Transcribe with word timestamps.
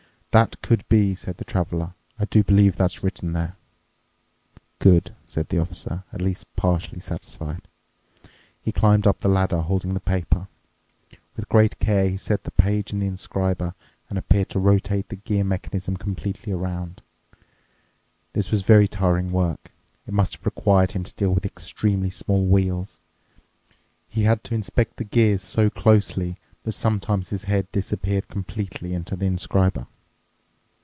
"That 0.33 0.61
could 0.61 0.87
be," 0.87 1.13
said 1.13 1.35
the 1.35 1.43
Traveler. 1.43 1.93
"I 2.17 2.23
do 2.23 2.41
believe 2.41 2.77
that's 2.77 3.03
written 3.03 3.33
there." 3.33 3.57
"Good," 4.79 5.13
said 5.27 5.49
the 5.49 5.59
Officer, 5.59 6.05
at 6.13 6.21
least 6.21 6.45
partially 6.55 7.01
satisfied. 7.01 7.63
He 8.63 8.71
climbed 8.71 9.05
up 9.05 9.19
the 9.19 9.27
ladder, 9.27 9.59
holding 9.59 9.93
the 9.93 9.99
paper. 9.99 10.47
With 11.35 11.49
great 11.49 11.79
care 11.79 12.07
he 12.07 12.15
set 12.15 12.45
the 12.45 12.51
page 12.51 12.93
in 12.93 12.99
the 12.99 13.07
inscriber 13.09 13.73
and 14.07 14.17
appeared 14.17 14.47
to 14.51 14.59
rotate 14.59 15.09
the 15.09 15.17
gear 15.17 15.43
mechanism 15.43 15.97
completely 15.97 16.53
around. 16.53 17.01
This 18.31 18.51
was 18.51 18.61
very 18.61 18.87
tiring 18.87 19.33
work. 19.33 19.69
It 20.07 20.13
must 20.13 20.35
have 20.37 20.45
required 20.45 20.93
him 20.93 21.03
to 21.03 21.15
deal 21.15 21.33
with 21.33 21.45
extremely 21.45 22.09
small 22.09 22.45
wheels. 22.47 23.01
He 24.07 24.23
had 24.23 24.45
to 24.45 24.55
inspect 24.55 24.95
the 24.95 25.03
gears 25.03 25.41
so 25.41 25.69
closely 25.69 26.37
that 26.63 26.71
sometimes 26.71 27.31
his 27.31 27.43
head 27.43 27.69
disappeared 27.73 28.29
completely 28.29 28.93
into 28.93 29.17
the 29.17 29.25
inscriber. 29.25 29.87